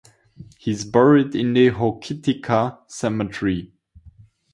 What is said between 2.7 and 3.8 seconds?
Cemetery.